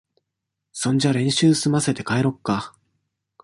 [0.71, 2.73] そんじゃ練習すませて、帰ろっか。